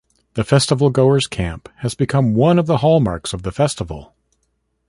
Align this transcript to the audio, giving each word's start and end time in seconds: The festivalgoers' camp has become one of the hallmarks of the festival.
The 0.33 0.41
festivalgoers' 0.43 1.29
camp 1.29 1.69
has 1.81 1.93
become 1.93 2.33
one 2.33 2.57
of 2.57 2.65
the 2.65 2.77
hallmarks 2.77 3.33
of 3.33 3.43
the 3.43 3.51
festival. 3.51 4.15